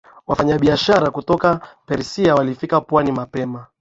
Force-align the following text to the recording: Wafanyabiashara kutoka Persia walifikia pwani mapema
Wafanyabiashara 0.27 1.11
kutoka 1.11 1.61
Persia 1.85 2.35
walifikia 2.35 2.81
pwani 2.81 3.11
mapema 3.11 3.67